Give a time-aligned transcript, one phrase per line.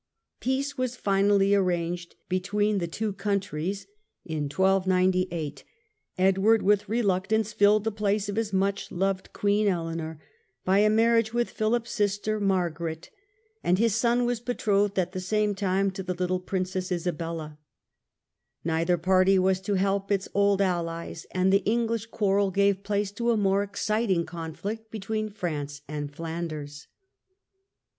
[0.39, 3.85] Peace Peace be was finally arranged between the two countries;
[4.27, 4.51] Edward
[4.85, 5.63] j^nd
[6.17, 10.19] and with reluctance filled the place of his much loved Queen ^93°*^' Eleanor
[10.65, 13.77] by a marriage with Philip's sister Margaret; 54 THE END OF THE MIDDLE AGE and
[13.85, 17.59] his son was betrothed at the same time to the little Princess Isabella.
[18.63, 23.29] Neither party was to help its old allies, and the English quarrel gave place to
[23.29, 26.87] a more ex citing conflict between France and Flanders.